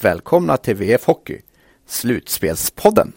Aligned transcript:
välkomna 0.00 0.56
till 0.56 0.76
VF 0.76 1.04
Hockey, 1.06 1.40
Slutspelspodden. 1.86 3.12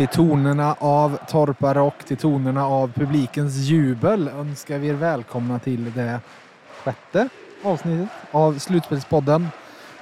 Till 0.00 0.08
tonerna 0.08 0.76
av 0.78 1.18
torparrock, 1.28 2.04
till 2.04 2.16
tonerna 2.16 2.66
av 2.66 2.92
publikens 2.92 3.56
jubel 3.56 4.28
önskar 4.28 4.78
vi 4.78 4.88
er 4.88 4.94
välkomna 4.94 5.58
till 5.58 5.92
det 5.92 6.20
sjätte 6.84 7.28
avsnittet 7.62 8.08
av 8.30 8.58
Slutspelspodden. 8.58 9.48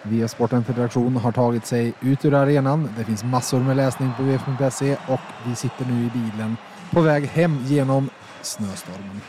VF 0.03 0.31
Sportens 0.31 0.67
Federation 0.67 1.17
har 1.17 1.33
tagit 1.33 1.67
sig 1.67 1.93
ut 2.01 2.25
ur 2.25 2.35
arenan. 2.35 2.89
Det 2.99 3.05
finns 3.05 3.25
massor 3.25 3.61
med 3.61 3.77
läsning 3.77 4.11
på 4.17 4.23
vf.se 4.23 4.97
och 5.09 5.21
vi 5.47 5.55
sitter 5.55 5.85
nu 5.85 6.07
i 6.07 6.11
bilen 6.11 6.57
på 6.91 7.01
väg 7.01 7.25
hem 7.27 7.59
genom 7.65 8.11
snöstormen. 8.43 9.21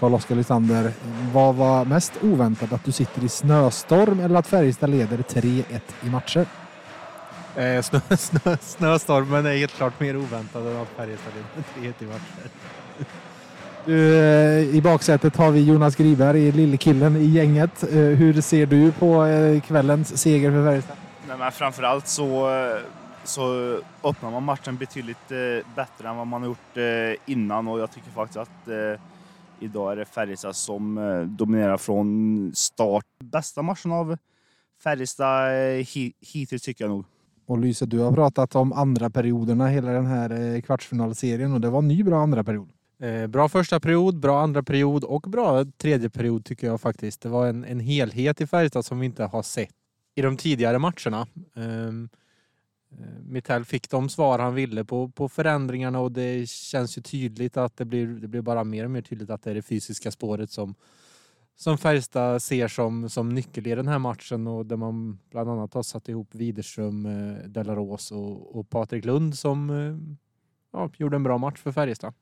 Carl-Oskar 0.00 0.34
Lysander, 0.34 0.92
vad 1.32 1.54
var 1.54 1.84
mest 1.84 2.12
oväntat? 2.22 2.72
Att 2.72 2.84
du 2.84 2.92
sitter 2.92 3.24
i 3.24 3.28
snöstorm 3.28 4.20
eller 4.20 4.38
att 4.38 4.46
Färjestad 4.46 4.90
leder 4.90 5.18
3-1 5.18 5.80
i 6.02 6.10
matcher? 6.10 6.46
Eh, 7.56 7.82
snö, 7.82 8.00
snö, 8.16 8.56
snöstormen 8.60 9.46
är 9.46 9.56
helt 9.56 9.72
klart 9.72 10.00
mer 10.00 10.16
oväntad 10.16 10.66
än 10.66 10.76
att 10.76 10.88
Färjestad 10.88 11.32
leder 11.76 11.92
3-1 11.92 12.02
i 12.02 12.06
matcher. 12.06 12.50
Du, 13.84 14.18
eh, 14.18 14.76
I 14.76 14.80
baksätet 14.82 15.36
har 15.36 15.50
vi 15.50 15.60
Jonas 15.60 15.96
Griberg, 15.96 16.52
lillekillen 16.52 17.16
i 17.16 17.24
gänget. 17.24 17.82
Eh, 17.82 17.98
hur 17.98 18.40
ser 18.40 18.66
du 18.66 18.92
på 18.92 19.24
eh, 19.24 19.60
kvällens 19.60 20.18
seger 20.18 20.50
för 20.50 20.64
Färjestad? 20.64 20.96
Nej, 21.28 21.38
men 21.38 21.52
framförallt 21.52 22.08
så, 22.08 22.50
så 23.24 23.52
öppnar 24.04 24.30
man 24.30 24.42
matchen 24.42 24.76
betydligt 24.76 25.28
bättre 25.76 26.08
än 26.08 26.16
vad 26.16 26.26
man 26.26 26.42
har 26.42 26.48
gjort 26.48 26.76
innan 27.26 27.68
och 27.68 27.80
jag 27.80 27.90
tycker 27.90 28.10
faktiskt 28.10 28.36
att 28.36 28.68
idag 29.60 29.92
är 29.92 29.96
det 29.96 30.04
Färjestad 30.04 30.56
som 30.56 30.94
dominerar 31.38 31.76
från 31.76 32.52
start. 32.54 33.04
Bästa 33.24 33.62
matchen 33.62 33.92
av 33.92 34.18
Färjestad 34.84 35.52
hittills 36.20 36.62
tycker 36.62 36.84
jag 36.84 36.90
nog. 36.90 37.04
Och 37.52 37.58
Lyse, 37.58 37.86
du 37.86 37.98
har 37.98 38.12
pratat 38.12 38.54
om 38.54 38.72
andra 38.72 39.10
perioderna 39.10 39.68
hela 39.68 39.92
den 39.92 40.06
här 40.06 40.54
eh, 40.54 40.60
kvartsfinalserien 40.60 41.52
och 41.52 41.60
det 41.60 41.70
var 41.70 41.78
en 41.78 41.88
ny 41.88 42.02
bra 42.02 42.22
andra 42.22 42.44
period. 42.44 42.68
Eh, 42.98 43.26
bra 43.26 43.48
första 43.48 43.80
period, 43.80 44.20
bra 44.20 44.42
andra 44.42 44.62
period 44.62 45.04
och 45.04 45.20
bra 45.20 45.64
tredje 45.64 46.10
period 46.10 46.44
tycker 46.44 46.66
jag 46.66 46.80
faktiskt. 46.80 47.20
Det 47.20 47.28
var 47.28 47.46
en, 47.46 47.64
en 47.64 47.80
helhet 47.80 48.40
i 48.40 48.46
Färjestad 48.46 48.84
som 48.84 49.00
vi 49.00 49.06
inte 49.06 49.24
har 49.24 49.42
sett 49.42 49.70
i 50.14 50.22
de 50.22 50.36
tidigare 50.36 50.78
matcherna. 50.78 51.26
Ehm, 51.56 51.62
eh, 51.62 51.62
um, 51.64 52.08
Mittell 53.22 53.64
fick 53.64 53.90
de 53.90 54.08
svar 54.08 54.38
han 54.38 54.54
ville 54.54 54.84
på, 54.84 55.08
på 55.08 55.28
förändringarna 55.28 56.00
och 56.00 56.12
det 56.12 56.48
känns 56.48 56.98
ju 56.98 57.02
tydligt 57.02 57.56
att 57.56 57.76
det 57.76 57.84
blir, 57.84 58.06
det 58.06 58.28
blir 58.28 58.42
bara 58.42 58.64
mer 58.64 58.84
och 58.84 58.90
mer 58.90 59.02
tydligt 59.02 59.30
att 59.30 59.42
det 59.42 59.50
är 59.50 59.54
det 59.54 59.62
fysiska 59.62 60.10
spåret 60.10 60.50
som, 60.50 60.74
som 61.56 61.78
Färjestad 61.78 62.42
ser 62.42 62.68
som, 62.68 63.10
som 63.10 63.28
nyckel 63.28 63.66
i 63.66 63.74
den 63.74 63.88
här 63.88 63.98
matchen 63.98 64.46
och 64.46 64.66
där 64.66 64.76
man 64.76 65.18
bland 65.30 65.50
annat 65.50 65.74
har 65.74 65.82
satt 65.82 66.08
ihop 66.08 66.34
Widerström, 66.34 67.06
eh, 67.06 67.48
Delaros 67.48 68.12
och, 68.12 68.56
och 68.56 68.70
Patrik 68.70 69.04
Lund 69.04 69.38
som 69.38 69.70
eh, 69.70 70.18
ja, 70.72 70.90
gjorde 70.96 71.16
en 71.16 71.22
bra 71.22 71.38
match 71.38 71.58
för 71.58 71.72
Färjestad. 71.72 72.14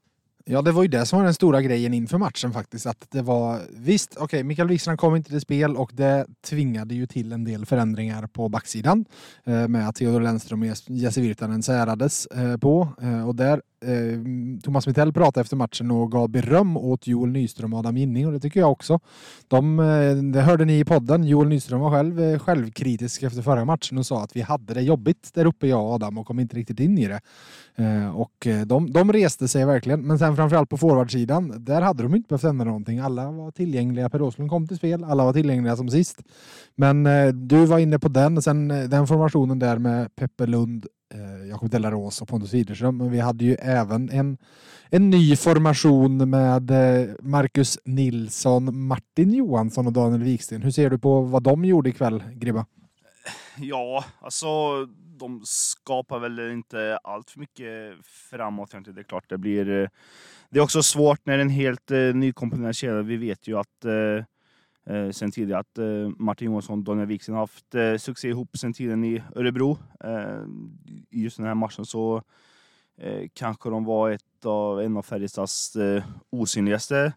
Ja, 0.44 0.62
det 0.62 0.72
var 0.72 0.82
ju 0.82 0.88
det 0.88 1.06
som 1.06 1.18
var 1.18 1.24
den 1.24 1.34
stora 1.34 1.62
grejen 1.62 1.94
inför 1.94 2.18
matchen 2.18 2.52
faktiskt. 2.52 2.86
Att 2.86 3.10
det 3.10 3.22
var, 3.22 3.60
visst, 3.70 4.10
okej, 4.14 4.24
okay, 4.24 4.44
Mikael 4.44 4.68
Wikstrand 4.68 4.98
kom 4.98 5.16
inte 5.16 5.30
till 5.30 5.40
spel 5.40 5.76
och 5.76 5.90
det 5.94 6.26
tvingade 6.44 6.94
ju 6.94 7.06
till 7.06 7.32
en 7.32 7.44
del 7.44 7.66
förändringar 7.66 8.26
på 8.26 8.48
backsidan. 8.48 9.04
Eh, 9.44 9.68
med 9.68 9.88
att 9.88 9.96
Theodor 9.96 10.20
Lennström 10.20 10.62
och 10.62 10.68
Jesse 10.86 11.20
Virtanen 11.20 11.62
särades 11.62 12.26
eh, 12.26 12.56
på. 12.56 12.88
Eh, 13.02 13.28
och 13.28 13.34
där 13.34 13.62
eh, 13.82 14.60
Thomas 14.62 14.86
Mittell 14.86 15.12
pratade 15.12 15.40
efter 15.40 15.56
matchen 15.56 15.90
och 15.90 16.12
gav 16.12 16.28
beröm 16.28 16.76
åt 16.76 17.06
Joel 17.06 17.30
Nyström 17.30 17.72
och 17.72 17.78
Adam 17.78 17.96
Ginning 17.96 18.26
och 18.26 18.32
det 18.32 18.40
tycker 18.40 18.60
jag 18.60 18.72
också. 18.72 19.00
De, 19.48 19.80
eh, 19.80 20.16
det 20.16 20.40
hörde 20.40 20.64
ni 20.64 20.78
i 20.78 20.84
podden. 20.84 21.24
Joel 21.24 21.48
Nyström 21.48 21.80
var 21.80 21.90
själv 21.90 22.20
eh, 22.20 22.38
självkritisk 22.38 23.22
efter 23.22 23.42
förra 23.42 23.64
matchen 23.64 23.98
och 23.98 24.06
sa 24.06 24.22
att 24.22 24.36
vi 24.36 24.40
hade 24.40 24.74
det 24.74 24.82
jobbigt 24.82 25.30
där 25.34 25.44
uppe 25.44 25.66
jag 25.66 25.84
och 25.84 25.92
Adam 25.92 26.18
och 26.18 26.26
kom 26.26 26.40
inte 26.40 26.56
riktigt 26.56 26.80
in 26.80 26.98
i 26.98 27.08
det. 27.08 27.20
Eh, 27.76 28.16
och 28.16 28.46
eh, 28.46 28.60
de, 28.60 28.92
de 28.92 29.12
reste 29.12 29.48
sig 29.48 29.66
verkligen. 29.66 30.06
Men 30.06 30.18
sen 30.18 30.36
framförallt 30.36 30.68
på 30.68 30.76
forwardsidan, 30.76 31.64
där 31.64 31.82
hade 31.82 32.02
de 32.02 32.14
inte 32.14 32.28
behövt 32.28 32.44
ändra 32.44 32.64
någonting. 32.64 32.98
Alla 32.98 33.30
var 33.30 33.50
tillgängliga. 33.50 34.10
Per 34.10 34.22
Åslund 34.22 34.50
kom 34.50 34.68
till 34.68 34.76
spel. 34.76 35.04
Alla 35.04 35.24
var 35.24 35.32
tillgängliga 35.32 35.76
som 35.76 35.88
sist. 35.88 36.22
Men 36.76 37.06
eh, 37.06 37.28
du 37.28 37.66
var 37.66 37.78
inne 37.78 37.98
på 37.98 38.08
den. 38.08 38.42
Sen 38.42 38.70
eh, 38.70 38.88
den 38.88 39.06
formationen 39.06 39.58
där 39.58 39.78
med 39.78 40.16
Peppe 40.16 40.46
Lund, 40.46 40.86
Eh, 41.14 41.48
Jakob 41.48 41.70
Delaros 41.70 42.22
och 42.22 42.28
Pontus 42.28 42.54
Widerström. 42.54 42.96
Men 42.96 43.10
vi 43.10 43.20
hade 43.20 43.44
ju 43.44 43.54
även 43.54 44.10
en, 44.10 44.38
en 44.90 45.10
ny 45.10 45.36
formation 45.36 46.30
med 46.30 46.70
eh, 46.70 47.14
Marcus 47.20 47.78
Nilsson, 47.84 48.86
Martin 48.86 49.32
Johansson 49.32 49.86
och 49.86 49.92
Daniel 49.92 50.22
Wiksten. 50.22 50.62
Hur 50.62 50.70
ser 50.70 50.90
du 50.90 50.98
på 50.98 51.20
vad 51.20 51.42
de 51.42 51.64
gjorde 51.64 51.90
ikväll, 51.90 52.22
Gribba? 52.34 52.66
Ja, 53.56 54.04
alltså 54.20 54.48
de 55.18 55.42
skapar 55.44 56.18
väl 56.18 56.50
inte 56.52 56.98
allt 57.04 57.30
för 57.30 57.40
mycket 57.40 58.06
framåt. 58.30 58.70
Det 58.70 59.00
är 59.00 59.04
klart 59.04 59.28
det 59.28 59.38
blir... 59.38 59.82
Eh, 59.82 59.88
det 60.50 60.58
är 60.58 60.62
också 60.62 60.82
svårt 60.82 61.26
när 61.26 61.36
det 61.36 61.40
är 61.40 61.44
en 61.44 61.48
helt 61.48 61.90
eh, 61.90 61.98
nykomponerad 61.98 62.76
kedja. 62.76 63.02
Vi 63.02 63.16
vet 63.16 63.48
ju 63.48 63.58
att 63.58 63.84
eh, 63.84 64.24
eh, 64.86 65.10
sen 65.10 65.30
tidigare 65.30 65.60
att 65.60 65.78
eh, 65.78 66.08
Martin 66.18 66.46
Johansson 66.46 66.78
och 66.78 66.84
Daniel 66.84 67.06
Wiksen 67.06 67.34
har 67.34 67.42
haft 67.42 67.74
eh, 67.74 67.96
succé 67.96 68.28
ihop 68.28 68.56
sen 68.56 68.72
tiden 68.72 69.04
i 69.04 69.22
Örebro. 69.36 69.78
Eh, 70.04 70.44
I 71.10 71.22
just 71.22 71.36
den 71.36 71.46
här 71.46 71.54
matchen 71.54 71.84
så 71.84 72.22
eh, 72.98 73.28
kanske 73.34 73.70
de 73.70 73.84
var 73.84 74.10
ett 74.10 74.44
av, 74.44 74.80
en 74.80 74.96
av 74.96 75.02
Färjestads 75.02 75.76
eh, 75.76 76.04
osynligaste 76.30 77.12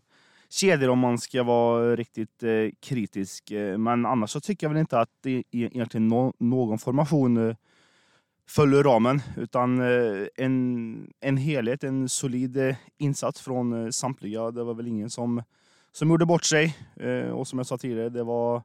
kedjor 0.50 0.90
om 0.90 1.00
man 1.00 1.18
ska 1.18 1.44
vara 1.44 1.96
riktigt 1.96 2.44
eh, 2.44 2.70
kritisk. 2.80 3.52
Eh, 3.52 3.78
men 3.78 4.06
annars 4.06 4.30
så 4.30 4.40
tycker 4.40 4.66
jag 4.68 4.70
väl 4.72 4.80
inte 4.80 5.00
att 5.00 5.10
det 5.22 5.44
egentligen 5.52 6.08
no 6.08 6.34
någon 6.40 6.80
formation 6.80 7.50
eh, 7.50 7.56
följer 8.48 8.84
ramen, 8.84 9.22
utan 9.38 9.80
eh, 9.80 10.28
en, 10.36 11.14
en 11.20 11.38
helhet, 11.38 11.84
en 11.84 12.10
solid 12.10 12.58
eh, 12.58 12.76
insats 12.98 13.42
från 13.42 13.94
samtliga. 13.94 14.52
Det 14.52 14.64
var 14.64 14.74
väl 14.74 14.88
ingen 14.88 15.10
som, 15.10 15.44
som 15.94 16.10
gjorde 16.10 16.26
bort 16.26 16.44
sig. 16.44 16.78
Och 17.34 17.48
som 17.48 17.60
jag 17.60 17.66
sa 17.66 17.78
tidigare, 17.78 18.10
det 18.10 18.24
var, 18.24 18.64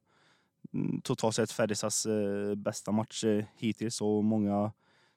mm, 0.72 1.00
totalt 1.00 1.34
sett 1.34 1.52
Färjestads 1.52 2.06
eh, 2.06 2.54
bästa 2.54 2.92
match 2.92 3.24
eh, 3.24 3.44
hittills 3.56 4.00
och 4.00 4.24
många 4.24 4.72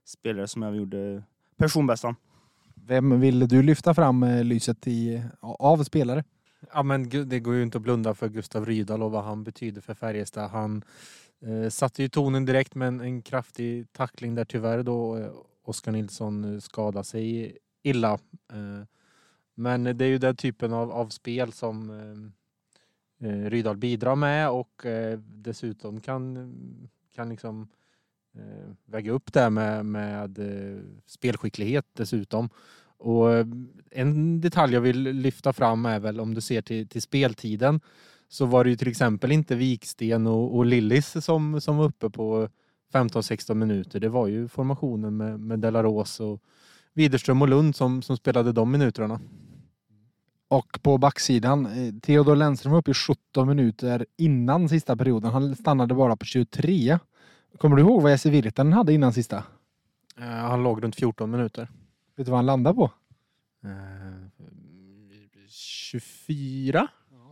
spelare 0.06 0.48
som 0.48 0.62
jag 0.62 0.76
gjorde 0.76 1.24
personbästan. 1.58 2.16
Vem 2.76 3.20
vill 3.20 3.48
du 3.48 3.64
lyfta 3.64 3.94
fram 3.94 4.24
eh, 4.24 4.44
lyset 4.44 4.88
i, 4.88 5.24
av 5.42 5.84
spelare? 5.84 6.24
Ja, 6.74 6.84
men 6.84 7.10
det 7.10 7.40
går 7.40 7.56
ju 7.56 7.64
inte 7.64 7.78
att 7.78 7.82
blunda 7.82 8.14
för 8.14 8.30
Gustav 8.30 8.66
Rydahl 8.66 9.04
och 9.04 9.12
vad 9.12 9.24
han 9.24 9.44
betyder 9.44 9.82
för 9.82 9.94
Färjestad. 9.94 10.50
Han 10.50 10.84
eh, 11.42 11.70
satte 11.70 12.02
ju 12.02 12.10
tonen 12.10 12.46
direkt 12.46 12.76
med 12.76 12.88
en, 12.88 13.02
en 13.02 13.22
kraftig 13.22 13.94
tackling 13.94 14.36
där 14.36 14.46
tyvärr 14.46 14.84
då 14.84 15.18
eh, 15.18 15.32
Oskar 15.64 15.92
Nilsson 15.92 16.54
eh, 16.54 16.60
skadade 16.60 17.04
sig 17.06 17.58
illa. 17.84 18.14
Eh, 18.54 18.86
men 19.62 19.84
det 19.84 20.06
är 20.06 20.10
ju 20.10 20.18
den 20.18 20.36
typen 20.36 20.74
av, 20.74 20.92
av 20.92 21.10
spel 21.10 21.54
som 21.54 21.90
eh, 21.90 23.28
eh 23.28 23.34
Rydal 23.34 23.52
Rydahl 23.52 23.78
bidrar 23.78 24.16
med 24.16 24.50
och 24.50 24.86
eh, 24.86 25.20
dessutom 25.20 26.02
kan, 26.02 26.54
kan 27.16 27.30
liksom 27.30 27.68
eh, 28.36 28.74
väga 28.86 29.12
upp 29.12 29.34
det 29.34 29.50
med, 29.50 29.86
med 29.86 30.40
eh, 30.40 30.80
spelskicklighet 31.06 31.86
dessutom. 31.94 32.50
Och 32.98 33.34
eh, 33.34 33.46
en 33.92 34.42
detalj 34.42 34.74
jag 34.74 34.82
vill 34.82 35.02
lyfta 35.02 35.54
fram 35.54 35.86
är 35.86 36.00
väl 36.00 36.20
om 36.20 36.34
du 36.34 36.42
ser 36.42 36.62
till, 36.62 36.88
till 36.88 37.02
speltiden 37.02 37.80
så 38.28 38.46
var 38.46 38.64
det 38.64 38.70
ju 38.70 38.76
till 38.76 38.88
exempel 38.88 39.32
inte 39.32 39.56
Viksten 39.56 40.28
och, 40.28 40.56
och 40.56 40.66
Lillis 40.66 41.26
som, 41.26 41.62
som 41.62 41.78
var 41.78 41.86
uppe 41.86 42.10
på 42.10 42.50
15-16 42.94 43.54
minuter. 43.54 44.00
Det 44.00 44.10
var 44.10 44.28
ju 44.28 44.48
formationen 44.48 45.18
med, 45.18 45.40
med 45.40 45.60
Delaros 45.60 46.20
och 46.20 46.42
Widerström 46.94 47.42
och 47.42 47.48
Lund 47.48 47.76
som, 47.76 48.02
som 48.02 48.18
spelade 48.18 48.52
de 48.52 48.72
minuterna. 48.72 49.20
Och 50.52 50.80
på 50.82 50.98
backsidan, 50.98 51.66
eh, 51.66 51.94
Theodor 52.02 52.36
Lennström 52.36 52.72
var 52.72 52.80
uppe 52.80 52.92
i 52.92 52.94
17 52.94 53.48
minuter 53.48 54.06
innan 54.18 54.70
sista 54.70 54.96
perioden. 54.96 55.32
Han 55.32 55.56
stannade 55.56 55.94
bara 55.94 56.16
på 56.16 56.26
23. 56.26 57.00
Kommer 57.58 57.76
du 57.76 57.82
ihåg 57.82 58.02
vad 58.02 58.12
Jesse 58.12 58.30
Virtanen 58.30 58.74
hade 58.74 58.94
innan 58.94 59.14
sista? 59.14 59.44
Eh, 60.18 60.24
han 60.26 60.64
låg 60.64 60.84
runt 60.84 60.96
14 60.96 61.32
minuter. 61.32 61.68
Vet 62.18 62.26
du 62.26 62.32
vad 62.32 62.38
han 62.38 62.46
landade 62.46 62.76
på? 62.76 62.92
Eh, 63.64 63.72
24? 65.50 66.88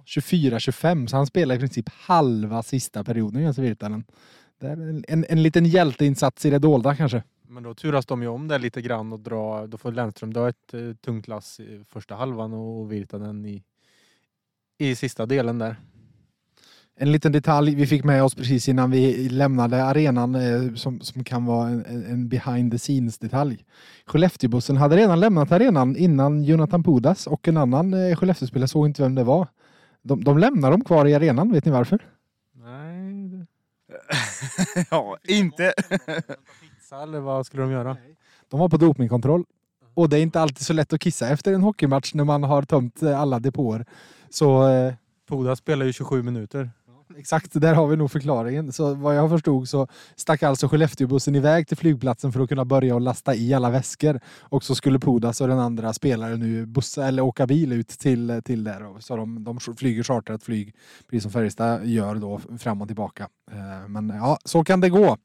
24-25, 0.06 1.07
så 1.07 1.18
han 1.18 1.27
spelade 1.27 1.56
i 1.56 1.60
princip 1.60 1.89
halva 1.89 2.63
sista 2.63 3.04
perioden, 3.04 3.42
Jesse 3.42 3.62
Virtanen. 3.62 4.04
Det 4.60 4.68
är 4.68 4.71
en, 4.71 5.06
en, 5.07 5.25
en 5.30 5.44
liten 5.44 5.66
hjälteinsats 5.66 6.45
i 6.45 6.50
det 6.50 6.60
dolda 6.60 6.95
kanske. 6.95 7.24
Men 7.51 7.63
då 7.63 7.73
turas 7.73 8.05
de 8.05 8.21
ju 8.21 8.27
om 8.27 8.47
det 8.47 8.57
lite 8.57 8.81
grann 8.81 9.13
och 9.13 9.19
dra, 9.19 9.67
då 9.67 9.77
får 9.77 9.91
Lennström 9.91 10.33
dra 10.33 10.49
ett 10.49 10.73
eh, 10.73 10.93
tungt 11.05 11.27
lass 11.27 11.59
i 11.59 11.83
första 11.89 12.15
halvan 12.15 12.53
och 12.53 12.91
Virtanen 12.91 13.45
i, 13.45 13.63
i 14.77 14.95
sista 14.95 15.25
delen 15.25 15.57
där. 15.59 15.75
En 16.95 17.11
liten 17.11 17.31
detalj 17.31 17.75
vi 17.75 17.87
fick 17.87 18.03
med 18.03 18.23
oss 18.23 18.35
precis 18.35 18.69
innan 18.69 18.91
vi 18.91 19.29
lämnade 19.29 19.83
arenan 19.83 20.35
eh, 20.35 20.73
som, 20.75 21.01
som 21.01 21.23
kan 21.23 21.45
vara 21.45 21.69
en, 21.69 21.85
en- 21.85 22.29
behind 22.29 22.71
the 22.71 22.77
scenes 22.77 23.17
detalj. 23.17 23.65
Skellefteåbussen 24.05 24.77
hade 24.77 24.95
redan 24.95 25.19
lämnat 25.19 25.51
arenan 25.51 25.95
innan 25.95 26.43
Jonathan 26.43 26.83
Pudas 26.83 27.27
och 27.27 27.47
en 27.47 27.57
annan 27.57 27.93
eh, 27.93 28.15
Skellefteåspelare 28.15 28.67
såg 28.67 28.85
inte 28.87 29.01
vem 29.01 29.15
det 29.15 29.23
var. 29.23 29.47
De, 30.01 30.23
de 30.23 30.37
lämnar 30.37 30.71
dem 30.71 30.83
kvar 30.83 31.05
i 31.05 31.13
arenan, 31.15 31.51
vet 31.51 31.65
ni 31.65 31.71
varför? 31.71 31.99
Nej, 32.53 33.45
ja, 34.91 35.17
inte. 35.27 35.73
Pizza 36.89 37.03
eller 37.03 37.19
vad 37.19 37.45
skulle 37.45 37.63
de 37.63 37.71
göra? 37.71 37.97
De 38.50 38.59
var 38.59 38.69
på 38.69 38.77
dopingkontroll. 38.77 39.45
Och 39.94 40.09
det 40.09 40.18
är 40.18 40.21
inte 40.21 40.41
alltid 40.41 40.65
så 40.65 40.74
lätt 40.74 40.94
att 40.94 41.01
kissa 41.01 41.30
efter 41.30 41.53
en 41.53 41.62
hockeymatch 41.62 42.13
när 42.13 42.24
man 42.24 42.44
har 42.44 42.62
tömt 42.63 43.03
eh, 43.03 43.21
alla 43.21 43.39
depåer. 43.39 43.86
Så 44.30 44.69
eh, 44.69 44.94
Poda 45.27 45.56
spelar 45.56 45.86
ju 45.86 45.94
27 45.94 46.24
minuter. 46.24 46.71
exakt, 47.18 47.53
där 47.53 47.74
har 47.74 47.88
vi 47.88 47.95
nog 47.95 48.12
förklaringen. 48.12 48.71
Så 48.71 48.94
vad 48.94 49.15
jag 49.15 49.30
förstod 49.30 49.69
så 49.69 49.88
stack 50.15 50.44
alltså 50.44 50.68
Skellefteåbussen 50.68 51.36
iväg 51.36 51.68
till 51.68 51.77
flygplatsen 51.77 52.31
för 52.31 52.39
att 52.39 52.50
kunna 52.50 52.65
börja 52.65 52.95
och 52.95 53.01
lasta 53.01 53.35
i 53.35 53.53
alla 53.53 53.69
väskor. 53.69 54.19
Och 54.39 54.63
så 54.63 54.75
skulle 54.75 55.00
Pudas 55.00 55.42
och 55.42 55.47
den 55.47 55.59
andra 55.59 55.94
spelaren 55.94 56.39
nu 56.39 56.65
bussa 56.65 57.07
eller 57.07 57.21
åka 57.21 57.47
bil 57.47 57.71
ut 57.71 57.88
till, 57.88 58.42
till 58.45 58.63
där. 58.63 59.00
Så 59.00 59.15
de, 59.15 59.44
de 59.44 59.59
flyger 59.59 60.03
chartrat 60.03 60.44
flyg, 60.44 60.75
precis 61.09 61.24
som 61.24 61.31
Färjestad 61.31 61.85
gör 61.85 62.15
då 62.15 62.39
fram 62.59 62.81
och 62.81 62.88
tillbaka. 62.88 63.27
Eh, 63.51 63.88
Men 63.88 64.09
ja, 64.09 64.38
så 64.45 64.63
kan 64.63 64.81
det 64.81 64.89
gå. 64.89 65.18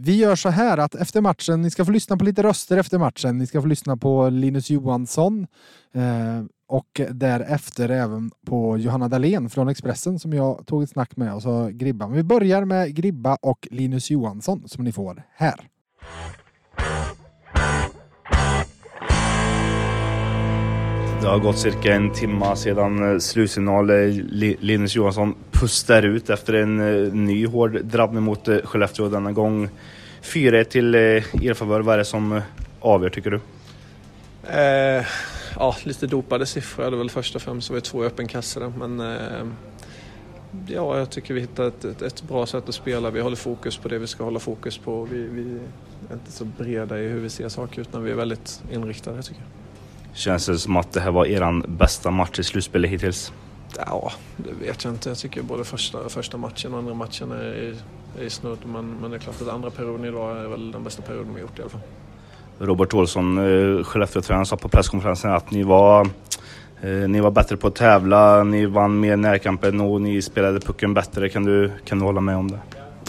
Vi 0.00 0.16
gör 0.16 0.36
så 0.36 0.48
här 0.48 0.78
att 0.78 0.94
efter 0.94 1.20
matchen, 1.20 1.62
ni 1.62 1.70
ska 1.70 1.84
få 1.84 1.90
lyssna 1.90 2.16
på 2.16 2.24
lite 2.24 2.42
röster 2.42 2.76
efter 2.76 2.98
matchen. 2.98 3.38
Ni 3.38 3.46
ska 3.46 3.60
få 3.60 3.66
lyssna 3.66 3.96
på 3.96 4.28
Linus 4.28 4.70
Johansson 4.70 5.46
eh, 5.94 6.44
och 6.68 7.00
därefter 7.10 7.88
även 7.88 8.30
på 8.46 8.78
Johanna 8.78 9.08
Dahlén 9.08 9.50
från 9.50 9.68
Expressen 9.68 10.18
som 10.18 10.32
jag 10.32 10.66
tog 10.66 10.82
ett 10.82 10.90
snack 10.90 11.16
med 11.16 11.34
och 11.34 11.42
så 11.42 11.70
Gribba. 11.72 12.06
Men 12.06 12.16
vi 12.16 12.22
börjar 12.22 12.64
med 12.64 12.94
Gribba 12.94 13.34
och 13.34 13.68
Linus 13.70 14.10
Johansson 14.10 14.68
som 14.68 14.84
ni 14.84 14.92
får 14.92 15.22
här. 15.34 15.68
Det 21.20 21.28
har 21.28 21.38
gått 21.38 21.58
cirka 21.58 21.94
en 21.94 22.12
timme 22.12 22.56
sedan 22.56 23.12
eh, 23.12 23.18
slutsignal. 23.18 23.90
Eh, 23.90 23.96
Linus 24.60 24.96
Johansson 24.96 25.34
pustar 25.60 26.02
ut 26.02 26.30
efter 26.30 26.54
en 26.54 26.80
eh, 26.80 27.12
ny 27.12 27.46
hård 27.46 27.84
drabbning 27.84 28.22
mot 28.22 28.48
eh, 28.48 28.58
Skellefteå 28.64 29.08
denna 29.08 29.32
gång. 29.32 29.68
4-1 30.22 30.64
till 30.64 30.94
eh, 30.94 31.00
er 31.44 31.54
favör. 31.54 31.80
Vad 31.80 31.94
är 31.94 31.98
det 31.98 32.04
som 32.04 32.32
eh, 32.32 32.42
avgör 32.80 33.10
tycker 33.10 33.30
du? 33.30 33.40
Eh, 34.50 35.06
ja, 35.56 35.76
lite 35.84 36.06
dopade 36.06 36.46
siffror 36.46 36.84
är 36.86 36.90
det 36.90 36.96
väl 36.96 37.10
först 37.10 37.36
och 37.36 37.42
främst. 37.42 37.66
Så 37.66 37.72
vi 37.72 37.76
har 37.76 37.80
två 37.80 38.04
i 38.04 38.06
öppen 38.06 38.28
kassa 38.28 38.60
där. 38.60 38.72
Men 38.86 39.00
eh, 39.00 39.46
ja, 40.66 40.98
jag 40.98 41.10
tycker 41.10 41.34
vi 41.34 41.40
hittar 41.40 41.68
ett, 41.68 41.84
ett, 41.84 42.02
ett 42.02 42.22
bra 42.22 42.46
sätt 42.46 42.68
att 42.68 42.74
spela. 42.74 43.10
Vi 43.10 43.20
håller 43.20 43.36
fokus 43.36 43.76
på 43.76 43.88
det 43.88 43.98
vi 43.98 44.06
ska 44.06 44.24
hålla 44.24 44.38
fokus 44.38 44.78
på. 44.78 45.04
Vi, 45.04 45.22
vi 45.22 45.58
är 46.10 46.14
inte 46.14 46.32
så 46.32 46.44
breda 46.44 46.98
i 46.98 47.08
hur 47.08 47.20
vi 47.20 47.30
ser 47.30 47.48
saker 47.48 47.80
utan 47.80 48.04
vi 48.04 48.10
är 48.10 48.14
väldigt 48.14 48.62
inriktade 48.72 49.22
tycker 49.22 49.40
jag. 49.40 50.16
Känns 50.16 50.46
det 50.46 50.58
som 50.58 50.76
att 50.76 50.92
det 50.92 51.00
här 51.00 51.10
var 51.10 51.26
er 51.26 51.66
bästa 51.68 52.10
match 52.10 52.38
i 52.38 52.44
slutspelet 52.44 52.90
hittills? 52.90 53.32
Ja, 53.76 54.12
det 54.36 54.66
vet 54.66 54.84
jag 54.84 54.92
inte. 54.92 55.08
Jag 55.08 55.18
tycker 55.18 55.42
både 55.42 55.64
första, 55.64 56.08
första 56.08 56.36
matchen 56.36 56.72
och 56.72 56.78
andra 56.78 56.94
matchen 56.94 57.32
är, 57.32 57.74
är 58.20 58.28
snudd. 58.28 58.58
Men, 58.66 58.96
men 59.00 59.10
det 59.10 59.16
är 59.16 59.20
klart 59.20 59.42
att 59.42 59.48
andra 59.48 59.70
perioden 59.70 60.04
idag 60.04 60.38
är 60.38 60.48
väl 60.48 60.72
den 60.72 60.84
bästa 60.84 61.02
perioden 61.02 61.34
vi 61.34 61.40
gjort 61.40 61.58
i 61.58 61.62
alla 61.62 61.70
fall. 61.70 61.80
Robert 62.58 62.94
Olsson, 62.94 63.38
eh, 63.38 63.84
Skellefteå-tränaren, 63.84 64.46
sa 64.46 64.56
på 64.56 64.68
presskonferensen 64.68 65.32
att 65.32 65.50
ni 65.50 65.62
var, 65.62 66.08
eh, 66.80 66.90
ni 66.90 67.20
var 67.20 67.30
bättre 67.30 67.56
på 67.56 67.68
att 67.68 67.74
tävla, 67.74 68.44
ni 68.44 68.66
vann 68.66 69.00
mer 69.00 69.16
närkampen 69.16 69.80
och 69.80 70.00
ni 70.00 70.22
spelade 70.22 70.60
pucken 70.60 70.94
bättre. 70.94 71.28
Kan 71.28 71.44
du, 71.44 71.72
kan 71.84 71.98
du 71.98 72.04
hålla 72.04 72.20
med 72.20 72.36
om 72.36 72.50
det? 72.50 72.58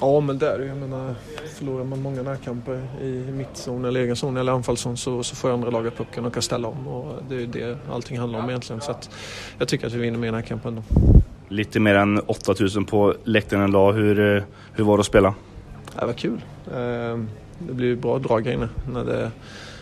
Ja, 0.02 0.20
men 0.20 0.38
det 0.38 0.48
är 0.50 0.58
det 0.58 0.64
ju. 0.64 0.70
Jag 0.70 0.78
menar, 0.78 1.16
förlorar 1.58 1.84
man 1.84 2.02
många 2.02 2.22
närkamper 2.24 2.82
i 3.02 3.32
mittzon 3.32 3.86
eller 3.86 4.00
egen 4.02 4.16
zon 4.16 4.38
eller 4.38 4.52
anfallszon 4.52 4.98
så, 4.98 5.24
så 5.24 5.36
får 5.36 5.52
andra 5.52 5.70
laget 5.70 5.98
pucken 5.98 6.26
och 6.26 6.34
kan 6.34 6.42
ställa 6.42 6.68
om. 6.68 6.88
Och 6.88 7.14
det 7.30 7.36
är 7.36 7.40
ju 7.40 7.46
det 7.46 7.78
allting 7.92 8.20
handlar 8.20 8.40
om 8.40 8.50
egentligen. 8.50 8.82
Så 8.82 8.92
att 8.92 9.10
jag 9.58 9.68
tycker 9.68 9.88
att 9.88 9.94
vi 9.94 10.00
vinner 10.00 10.20
mer 10.20 10.32
närkamper 10.32 10.70
ändå. 10.70 10.84
Lite 11.48 11.80
mer 11.80 11.96
än 11.96 12.20
8000 12.20 12.86
på 12.86 13.16
läktaren 13.24 13.70
idag. 13.70 13.94
Hur, 13.94 14.36
eh, 14.38 14.44
hur 14.74 14.84
var 14.84 14.98
det 14.98 15.02
att 15.02 15.06
spela? 15.08 15.34
Det 16.00 16.06
var 16.06 16.14
kul. 16.14 16.42
Eh, 16.68 17.20
Det 17.68 17.74
blir 17.74 17.88
ju 17.88 17.96
bra 17.96 18.20
drag 18.20 18.46
här 18.46 18.54
inne 18.54 18.70
när 18.94 19.04
det 19.06 19.32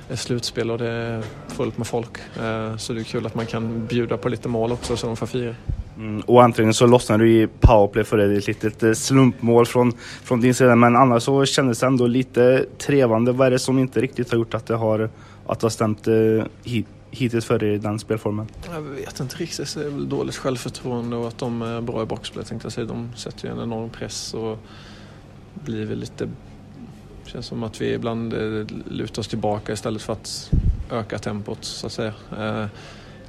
är 0.09 0.15
slutspel 0.15 0.71
och 0.71 0.77
det 0.77 0.87
är 0.89 1.23
fullt 1.47 1.77
med 1.77 1.87
folk. 1.87 2.17
Eh, 2.41 2.77
Så 2.77 2.93
det 2.93 3.01
är 3.01 3.03
kul 3.03 3.25
att 3.25 3.35
man 3.35 3.45
kan 3.45 3.85
bjuda 3.87 4.17
på 4.17 4.29
lite 4.29 4.49
mål 4.49 4.71
också 4.71 4.97
så 4.97 5.07
de 5.07 5.15
får 5.17 5.27
fira. 5.27 5.55
Mm, 5.97 6.21
och 6.21 6.43
antingen 6.43 6.73
så 6.73 6.87
lossnade 6.87 7.23
du 7.23 7.31
i 7.31 7.47
powerplay 7.59 8.03
för 8.03 8.17
det, 8.17 8.37
ett 8.37 8.47
litet 8.47 8.83
eh, 8.83 8.93
slumpmål 8.93 9.65
från, 9.65 9.93
från 10.23 10.41
din 10.41 10.53
sida. 10.53 10.75
Men 10.75 10.95
annars 10.95 11.23
så 11.23 11.45
kändes 11.45 11.79
det 11.79 11.85
ändå 11.85 12.07
lite 12.07 12.65
trevande. 12.77 13.31
Vad 13.31 13.47
är 13.47 13.51
det 13.51 13.59
som 13.59 13.79
inte 13.79 14.01
riktigt 14.01 14.31
har 14.31 14.37
gjort 14.37 14.53
att 14.53 14.65
det 14.65 14.75
har, 14.75 15.09
att 15.47 15.59
det 15.59 15.65
har 15.65 15.69
stämt 15.69 16.07
eh, 16.07 16.13
hit, 16.63 16.87
hittills 17.11 17.45
för 17.45 17.63
i 17.63 17.77
den 17.77 17.99
spelformen? 17.99 18.47
Jag 18.73 18.81
vet 18.81 19.19
inte 19.19 19.35
riktigt. 19.35 19.75
Det 19.75 19.81
är 19.81 19.89
väl 19.89 20.09
dåligt 20.09 20.35
självförtroende 20.35 21.15
och 21.15 21.27
att 21.27 21.37
de 21.37 21.61
är 21.61 21.81
bra 21.81 22.03
i 22.03 22.05
boxplay 22.05 22.45
tänkte 22.45 22.65
jag 22.65 22.73
säga. 22.73 22.87
De 22.87 23.09
sätter 23.15 23.47
ju 23.47 23.53
en 23.53 23.61
enorm 23.61 23.89
press 23.89 24.33
och 24.33 24.57
blir 25.53 25.85
väl 25.85 25.99
lite... 25.99 26.29
känns 27.25 27.45
som 27.45 27.63
att 27.63 27.81
vi 27.81 27.93
ibland 27.93 28.33
eh, 28.33 28.65
lutar 28.85 29.19
oss 29.19 29.27
tillbaka 29.27 29.73
istället 29.73 30.01
för 30.01 30.13
att 30.13 30.51
öka 30.91 31.17
tempot 31.17 31.63
så 31.65 31.87
att 31.87 31.93
säga. 31.93 32.13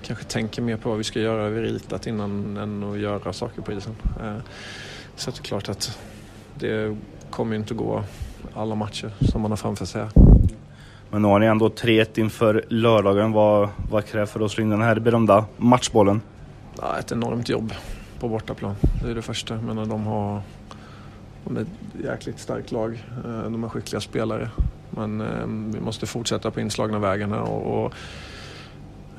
Kanske 0.03 0.25
tänker 0.25 0.63
mer 0.63 0.77
på 0.77 0.89
vad 0.89 0.99
vi 0.99 1.05
ska 1.05 1.21
göra 1.21 1.49
vid 1.49 1.63
ritat 1.63 2.07
innan 2.07 2.57
än 2.57 2.85
att 2.85 2.99
göra 2.99 3.33
saker 3.33 3.63
på 3.63 3.73
isen. 3.73 3.97
Eh, 4.23 4.37
så 5.17 5.31
att 5.31 5.37
det 5.37 5.41
är 5.41 5.45
klart 5.45 5.69
att 5.69 5.99
det 6.55 6.97
kommer 7.31 7.53
ju 7.53 7.59
inte 7.61 7.75
gå 7.75 8.05
alla 8.55 8.75
matcher 8.75 9.11
som 9.21 9.43
man 9.43 9.51
har 9.51 9.57
framför 9.57 9.85
sig. 9.85 10.07
Men 11.11 11.23
nu 11.23 11.29
har 11.29 11.39
ni 11.39 11.47
ändå 11.47 11.69
3-1 11.69 12.19
inför 12.19 12.65
lördagen. 12.69 13.33
Vad, 13.33 13.69
vad 13.91 14.07
krävs 14.07 14.31
för 14.31 14.45
att 14.45 14.51
slå 14.51 14.63
in 14.63 14.71
den 14.71 14.83
här 14.83 14.99
berömda 14.99 15.45
matchbollen? 15.57 16.21
Ja, 16.81 16.99
ett 16.99 17.13
enormt 17.13 17.49
jobb 17.49 17.73
på 18.21 18.29
bortaplan. 18.29 18.75
Det 19.03 19.11
är 19.11 19.15
det 19.15 19.23
första. 19.23 19.55
Jag 19.55 19.63
menar, 19.65 19.87
de 19.87 20.07
har 20.07 20.43
de 21.45 21.57
är 21.57 21.61
ett 21.61 22.05
jäkligt 22.05 22.39
starkt 22.39 22.73
lag. 22.73 23.05
Eh, 23.25 23.51
De 23.51 23.63
har 23.63 23.71
skickliga 23.71 24.01
spelare. 24.01 24.51
Men 24.91 25.21
eh, 25.21 25.47
vi 25.75 25.81
måste 25.81 26.07
fortsätta 26.07 26.51
på 26.51 26.61
inslagna 26.61 26.99
vägarna 26.99 27.43
och, 27.43 27.85
och 27.85 27.95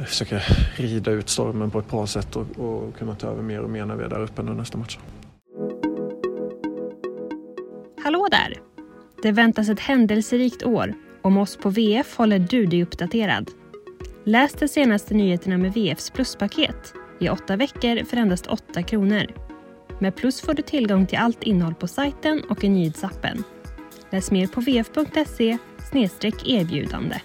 försöka 0.05 0.39
rida 0.75 1.11
ut 1.11 1.29
stormen 1.29 1.71
på 1.71 1.79
ett 1.79 1.89
bra 1.89 2.07
sätt 2.07 2.35
och, 2.35 2.59
och 2.59 2.97
kunna 2.97 3.15
ta 3.15 3.27
över 3.27 3.41
mer 3.41 3.61
och 3.61 3.69
mer 3.69 3.85
när 3.85 3.95
vi 3.95 4.03
är 4.03 4.09
där 4.09 4.23
uppe 4.23 4.41
under 4.41 4.53
nästa 4.53 4.77
match. 4.77 4.97
Hallå 8.03 8.27
där! 8.31 8.53
Det 9.23 9.31
väntas 9.31 9.69
ett 9.69 9.79
händelserikt 9.79 10.63
år. 10.63 10.93
Om 11.21 11.37
oss 11.37 11.57
på 11.57 11.69
VF 11.69 12.17
håller 12.17 12.39
du 12.39 12.65
dig 12.65 12.83
uppdaterad. 12.83 13.49
Läs 14.23 14.53
de 14.53 14.67
senaste 14.67 15.13
nyheterna 15.13 15.57
med 15.57 15.73
VFs 15.73 16.09
pluspaket 16.09 16.93
i 17.19 17.29
åtta 17.29 17.55
veckor 17.55 18.05
för 18.05 18.17
endast 18.17 18.47
8 18.47 18.83
kronor. 18.83 19.25
Med 19.99 20.15
Plus 20.15 20.41
får 20.41 20.53
du 20.53 20.61
tillgång 20.61 21.05
till 21.05 21.17
allt 21.17 21.43
innehåll 21.43 21.75
på 21.75 21.87
sajten 21.87 22.43
och 22.49 22.63
i 22.63 22.69
nyhetsappen. 22.69 23.43
Läs 24.09 24.31
mer 24.31 24.47
på 24.47 24.61
vf.se 24.61 25.57
erbjudande. 26.45 27.15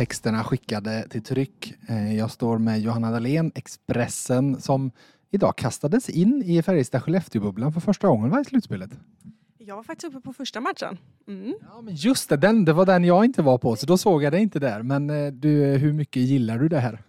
Texterna 0.00 0.44
skickade 0.44 1.08
till 1.08 1.22
tryck. 1.22 1.74
Eh, 1.88 2.16
jag 2.16 2.30
står 2.30 2.58
med 2.58 2.80
Johanna 2.80 3.10
Dahlén, 3.10 3.52
Expressen, 3.54 4.60
som 4.60 4.90
idag 5.30 5.56
kastades 5.56 6.08
in 6.08 6.42
i 6.42 6.62
Färjestad-Skellefteå-bubblan 6.62 7.72
för 7.72 7.80
första 7.80 8.08
gången 8.08 8.30
var 8.30 8.40
i 8.40 8.44
slutspelet. 8.44 8.90
Jag 9.58 9.76
var 9.76 9.82
faktiskt 9.82 10.14
uppe 10.14 10.20
på 10.20 10.32
första 10.32 10.60
matchen. 10.60 10.98
Mm. 11.28 11.54
Ja, 11.74 11.80
men 11.80 11.94
just 11.94 12.28
det, 12.28 12.36
den, 12.36 12.64
det 12.64 12.72
var 12.72 12.86
den 12.86 13.04
jag 13.04 13.24
inte 13.24 13.42
var 13.42 13.58
på, 13.58 13.76
så 13.76 13.86
då 13.86 13.98
såg 13.98 14.22
jag 14.22 14.32
det 14.32 14.40
inte 14.40 14.58
där. 14.58 14.82
Men 14.82 15.10
eh, 15.10 15.32
du, 15.32 15.50
hur 15.64 15.92
mycket 15.92 16.22
gillar 16.22 16.58
du 16.58 16.68
det 16.68 16.80
här? 16.80 17.02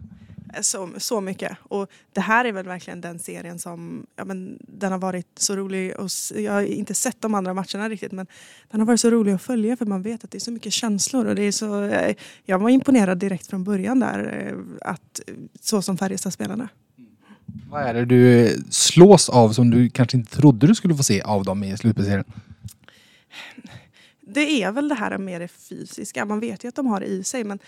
Så, 0.61 0.89
så 0.97 1.21
mycket. 1.21 1.57
Och 1.61 1.89
det 2.13 2.21
här 2.21 2.45
är 2.45 2.51
väl 2.51 2.65
verkligen 2.65 3.01
den 3.01 3.19
serien 3.19 3.59
som, 3.59 4.05
ja 4.15 4.25
men 4.25 4.57
den 4.59 4.91
har 4.91 4.99
varit 4.99 5.27
så 5.39 5.55
rolig 5.55 5.99
och 5.99 6.09
jag 6.35 6.53
har 6.53 6.61
inte 6.61 6.93
sett 6.93 7.21
de 7.21 7.35
andra 7.35 7.53
matcherna 7.53 7.89
riktigt 7.89 8.11
men 8.11 8.27
den 8.71 8.79
har 8.81 8.87
varit 8.87 8.99
så 8.99 9.09
rolig 9.09 9.31
att 9.31 9.41
följa 9.41 9.77
för 9.77 9.85
man 9.85 10.01
vet 10.01 10.23
att 10.23 10.31
det 10.31 10.37
är 10.37 10.39
så 10.39 10.51
mycket 10.51 10.73
känslor 10.73 11.25
och 11.25 11.35
det 11.35 11.43
är 11.43 11.51
så, 11.51 11.83
eh, 11.83 12.15
jag 12.45 12.59
var 12.59 12.69
imponerad 12.69 13.17
direkt 13.17 13.47
från 13.47 13.63
början 13.63 13.99
där 13.99 14.47
eh, 14.47 14.89
att 14.89 15.21
så 15.61 15.81
som 15.81 15.97
Färjestad 15.97 16.33
spelade. 16.33 16.67
Vad 17.69 17.83
är 17.83 17.93
det 17.93 18.05
du 18.05 18.49
slås 18.69 19.29
av 19.29 19.51
som 19.53 19.69
du 19.69 19.89
kanske 19.89 20.17
inte 20.17 20.35
trodde 20.35 20.67
du 20.67 20.75
skulle 20.75 20.95
få 20.95 21.03
se 21.03 21.21
av 21.21 21.43
dem 21.43 21.63
i 21.63 21.77
slutspelsserien? 21.77 22.25
Det 24.21 24.63
är 24.63 24.71
väl 24.71 24.89
det 24.89 24.95
här 24.95 25.17
med 25.17 25.41
det 25.41 25.47
fysiska. 25.47 26.25
Man 26.25 26.39
vet 26.39 26.63
ju 26.63 26.67
att 26.67 26.75
de 26.75 26.87
har 26.87 26.99
det 26.99 27.05
i 27.05 27.23
sig 27.23 27.43
men 27.43 27.59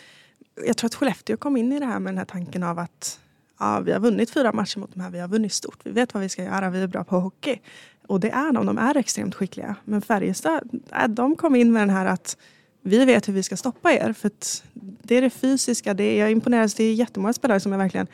jag 0.65 0.77
tror 0.77 0.87
att 0.87 0.95
Skellefteå 0.95 1.37
kom 1.37 1.57
in 1.57 1.71
i 1.71 1.79
det 1.79 1.85
här 1.85 1.99
med 1.99 2.13
den 2.13 2.17
här 2.17 2.25
tanken 2.25 2.63
av 2.63 2.79
att 2.79 3.19
ja, 3.59 3.79
vi 3.79 3.91
har 3.91 3.99
vunnit 3.99 4.29
fyra 4.29 4.53
matcher 4.53 4.79
mot 4.79 4.93
de 4.93 4.99
här, 4.99 5.09
vi 5.09 5.19
har 5.19 5.27
vunnit 5.27 5.53
stort, 5.53 5.79
vi 5.83 5.91
vet 5.91 6.13
vad 6.13 6.23
vi 6.23 6.29
ska 6.29 6.43
göra, 6.43 6.69
vi 6.69 6.81
är 6.81 6.87
bra 6.87 7.03
på 7.03 7.19
hockey. 7.19 7.59
Och 8.07 8.19
det 8.19 8.29
är 8.29 8.51
de, 8.51 8.65
de 8.65 8.77
är 8.77 8.97
extremt 8.97 9.35
skickliga. 9.35 9.75
Men 9.83 10.01
Färjestad, 10.01 10.69
de 11.09 11.35
kom 11.35 11.55
in 11.55 11.71
med 11.71 11.81
den 11.81 11.89
här 11.89 12.05
att 12.05 12.37
vi 12.81 13.05
vet 13.05 13.27
hur 13.27 13.33
vi 13.33 13.43
ska 13.43 13.57
stoppa 13.57 13.93
er. 13.93 14.13
För 14.13 14.31
det 14.73 15.15
är 15.15 15.21
det 15.21 15.29
fysiska, 15.29 15.93
det 15.93 16.03
är, 16.03 16.19
jag 16.19 16.31
imponeras, 16.31 16.73
det 16.73 16.83
är 16.83 16.93
jättemånga 16.93 17.33
spelare 17.33 17.59
som 17.59 17.71
jag 17.71 17.79
verkligen 17.79 18.07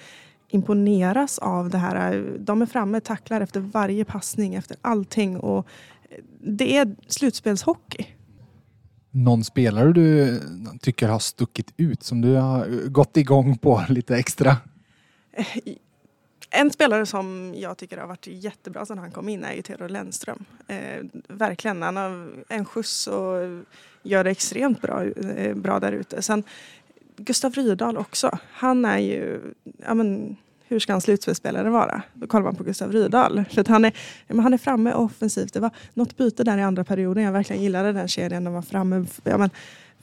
imponeras 0.48 1.40
av 1.40 1.70
det 1.70 1.78
här. 1.78 2.26
De 2.40 2.62
är 2.62 2.66
framme, 2.66 3.02
tacklar 3.02 3.42
efter 3.42 3.60
varje 3.60 4.06
passning, 4.06 4.56
efter 4.56 4.78
allting. 4.82 5.38
Och 5.38 5.68
det 6.40 6.78
är 6.78 6.96
slutspelshockey 7.08 8.06
någon 9.24 9.44
spelare 9.44 9.94
du 9.94 10.40
tycker 10.82 11.08
har 11.08 11.20
stuckit 11.20 11.74
ut 11.78 12.04
som 12.04 12.22
du 12.22 12.36
har 12.36 12.88
gått 12.88 13.18
igång 13.18 13.58
på 13.58 13.84
lite 13.90 14.16
extra? 14.18 14.58
En 16.52 16.72
spelare 16.72 17.06
som 17.06 17.54
jag 17.58 17.78
tycker 17.78 17.98
har 17.98 18.08
varit 18.08 18.28
jättebra 18.28 18.86
sedan 18.86 18.98
han 18.98 19.12
kom 19.12 19.30
in 19.30 19.44
är 19.44 19.54
ju 19.54 19.62
Theodor 19.62 19.90
Lennström. 19.90 20.46
Eh, 20.68 21.06
verkligen, 21.28 21.82
han 21.82 21.96
har 21.96 22.30
en 22.50 22.66
skjuts 22.66 23.08
och 23.08 23.64
gör 24.04 24.24
det 24.24 24.30
extremt 24.30 24.82
bra, 24.82 25.06
eh, 25.06 25.56
bra 25.56 25.80
där 25.80 25.92
ute. 25.92 26.22
Sen 26.22 26.44
Gustav 27.18 27.54
Rydahl 27.54 27.98
också. 27.98 28.38
Han 28.52 28.86
är 28.86 28.98
ju, 28.98 29.42
ja 29.86 29.94
men, 29.94 30.38
hur 30.70 30.80
ska 30.80 30.94
en 30.94 31.02
slutspelsspelare 31.02 31.70
vara? 31.70 32.02
Då 32.14 32.28
kollar 32.28 32.44
man 32.44 32.56
på 32.56 32.64
Gustav 32.64 32.92
Rydahl. 32.92 33.44
För 33.50 33.66
han, 33.68 33.86
är, 33.86 33.94
han 34.28 34.54
är 34.54 34.58
framme 34.58 34.94
offensivt. 34.94 35.54
Det 35.54 35.60
var 35.60 35.72
något 35.94 36.18
byte 36.18 36.44
där 36.44 36.58
i 36.58 36.62
andra 36.62 36.84
perioden. 36.84 37.24
Jag 37.24 37.32
verkligen 37.32 37.62
gillade 37.64 37.94
den 37.94 38.08
kedjan. 38.08 38.44
De 38.44 38.54
var 38.54 38.62
framme, 38.62 39.06
ja, 39.24 39.38
men, 39.38 39.50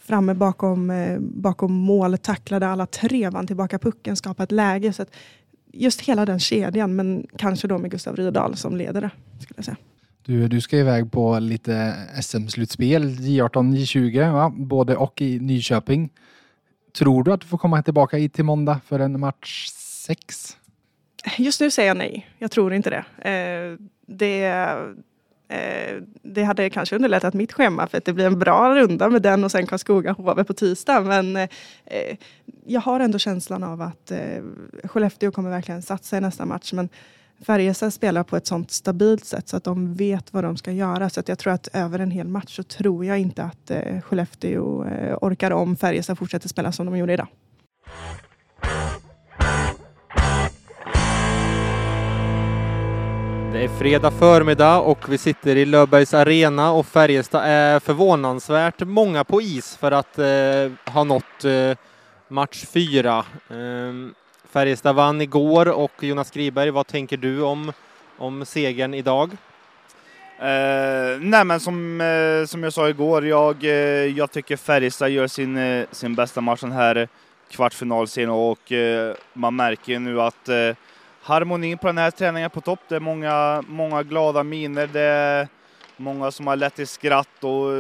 framme 0.00 0.34
bakom, 0.34 0.90
eh, 0.90 1.18
bakom 1.20 1.72
mål, 1.72 2.18
tacklade 2.18 2.68
alla 2.68 2.86
tre, 2.86 3.30
vann 3.30 3.46
tillbaka 3.46 3.78
pucken, 3.78 4.16
skapade 4.16 4.44
ett 4.44 4.52
läge. 4.52 4.92
Så 4.92 5.04
just 5.72 6.00
hela 6.00 6.26
den 6.26 6.40
kedjan, 6.40 6.96
men 6.96 7.26
kanske 7.36 7.68
då 7.68 7.78
med 7.78 7.90
Gustav 7.90 8.16
Rydahl 8.16 8.56
som 8.56 8.76
ledare. 8.76 9.10
Skulle 9.40 9.54
jag 9.56 9.64
säga. 9.64 9.76
Du, 10.24 10.48
du 10.48 10.60
ska 10.60 10.78
iväg 10.78 11.12
på 11.12 11.38
lite 11.38 11.94
SM-slutspel, 12.22 13.10
J18, 13.10 13.76
J20, 13.76 14.32
va? 14.32 14.52
både 14.56 14.96
och 14.96 15.22
i 15.22 15.38
Nyköping. 15.38 16.10
Tror 16.98 17.24
du 17.24 17.32
att 17.32 17.40
du 17.40 17.46
får 17.46 17.58
komma 17.58 17.82
tillbaka 17.82 18.16
hit 18.16 18.34
till 18.34 18.44
måndag 18.44 18.80
för 18.86 18.98
en 18.98 19.20
match 19.20 19.66
sex? 20.06 20.56
Just 21.38 21.60
nu 21.60 21.70
säger 21.70 21.88
jag 21.88 21.96
nej. 21.96 22.28
Jag 22.38 22.50
tror 22.50 22.72
inte 22.72 22.90
det. 22.90 23.30
Eh, 23.30 23.86
det, 24.06 24.44
eh, 25.48 25.96
det 26.22 26.42
hade 26.42 26.70
kanske 26.70 26.96
underlättat 26.96 27.34
mitt 27.34 27.52
schema 27.52 27.86
för 27.86 27.98
att 27.98 28.04
det 28.04 28.12
blir 28.12 28.26
en 28.26 28.38
bra 28.38 28.74
runda 28.74 29.08
med 29.08 29.22
den 29.22 29.44
och 29.44 29.50
sen 29.50 29.66
Karlskoga-HV 29.66 30.44
på 30.44 30.52
tisdag. 30.52 31.00
Men 31.00 31.36
eh, 31.36 32.16
jag 32.66 32.80
har 32.80 33.00
ändå 33.00 33.18
känslan 33.18 33.62
av 33.62 33.82
att 33.82 34.10
eh, 34.10 34.42
Skellefteå 34.84 35.30
kommer 35.30 35.50
verkligen 35.50 35.82
satsa 35.82 36.16
i 36.16 36.20
nästa 36.20 36.46
match. 36.46 36.72
Men 36.72 36.88
Färjestad 37.40 37.92
spelar 37.92 38.22
på 38.22 38.36
ett 38.36 38.46
sånt 38.46 38.70
stabilt 38.70 39.24
sätt 39.24 39.48
så 39.48 39.56
att 39.56 39.64
de 39.64 39.94
vet 39.94 40.32
vad 40.32 40.44
de 40.44 40.56
ska 40.56 40.72
göra. 40.72 41.10
Så 41.10 41.20
att 41.20 41.28
jag 41.28 41.38
tror 41.38 41.52
att 41.52 41.68
över 41.72 41.98
en 41.98 42.10
hel 42.10 42.28
match 42.28 42.56
så 42.56 42.62
tror 42.62 43.04
jag 43.04 43.18
inte 43.18 43.42
att 43.42 43.70
eh, 43.70 44.00
Skellefteå 44.00 44.84
eh, 44.84 45.18
orkar 45.20 45.50
om 45.50 45.76
Färjestad 45.76 46.18
fortsätter 46.18 46.48
spela 46.48 46.72
som 46.72 46.86
de 46.86 46.96
gjorde 46.96 47.12
idag. 47.12 47.28
Det 53.56 53.64
är 53.64 53.68
fredag 53.68 54.10
förmiddag 54.10 54.78
och 54.78 55.12
vi 55.12 55.18
sitter 55.18 55.56
i 55.56 55.64
Löfbergs 55.64 56.14
arena 56.14 56.72
och 56.72 56.86
Färjestad 56.86 57.42
är 57.44 57.80
förvånansvärt 57.80 58.80
många 58.80 59.24
på 59.24 59.42
is 59.42 59.76
för 59.76 59.92
att 59.92 60.18
eh, 60.18 60.92
ha 60.92 61.04
nått 61.04 61.44
eh, 61.44 61.76
match 62.28 62.64
fyra. 62.66 63.24
Eh, 63.50 63.92
Färjestad 64.52 64.96
vann 64.96 65.20
igår 65.20 65.68
och 65.68 65.92
Jonas 66.00 66.30
Griberg, 66.30 66.70
vad 66.70 66.86
tänker 66.86 67.16
du 67.16 67.42
om, 67.42 67.72
om 68.18 68.44
segern 68.44 68.94
idag? 68.94 69.30
Eh, 70.38 71.20
nej 71.20 71.44
men 71.44 71.60
som, 71.60 72.00
eh, 72.00 72.46
som 72.46 72.62
jag 72.62 72.72
sa 72.72 72.88
igår, 72.88 73.26
jag, 73.26 73.64
eh, 73.64 73.70
jag 74.16 74.30
tycker 74.30 74.56
Färjestad 74.56 75.10
gör 75.10 75.26
sin, 75.26 75.56
eh, 75.56 75.86
sin 75.92 76.14
bästa 76.14 76.40
match 76.40 76.60
den 76.60 76.72
här 76.72 77.08
kvartsfinalserien 77.50 78.30
och 78.30 78.72
eh, 78.72 79.14
man 79.32 79.56
märker 79.56 79.92
ju 79.92 79.98
nu 79.98 80.20
att 80.20 80.48
eh, 80.48 80.74
Harmonin 81.26 81.78
på 81.78 81.86
den 81.86 81.98
här 81.98 82.10
träningen 82.10 82.50
på 82.50 82.60
topp. 82.60 82.80
Det 82.88 82.96
är 82.96 83.00
många, 83.00 83.64
många 83.68 84.02
glada 84.02 84.42
miner. 84.42 84.86
Det 84.86 85.00
är 85.00 85.48
många 85.96 86.30
som 86.30 86.46
har 86.46 86.56
lätt 86.56 86.78
i 86.78 86.86
skratt 86.86 87.44
och 87.44 87.70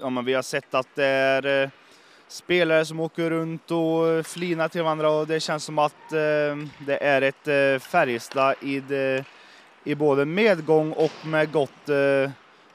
ja, 0.00 0.10
men 0.10 0.24
vi 0.24 0.34
har 0.34 0.42
sett 0.42 0.74
att 0.74 0.88
det 0.94 1.06
är 1.06 1.62
eh, 1.62 1.70
spelare 2.28 2.84
som 2.84 3.00
åker 3.00 3.30
runt 3.30 3.70
och 3.70 4.26
flinar 4.26 4.68
till 4.68 4.82
varandra 4.82 5.10
och 5.10 5.26
det 5.26 5.40
känns 5.40 5.64
som 5.64 5.78
att 5.78 6.12
eh, 6.12 6.56
det 6.78 6.98
är 7.00 7.22
ett 7.22 7.48
eh, 7.48 7.88
Färjestad 7.88 8.54
i, 8.60 8.80
det, 8.80 9.24
i 9.84 9.94
både 9.94 10.24
medgång 10.24 10.92
och 10.92 11.26
med 11.26 11.52
gott, 11.52 11.88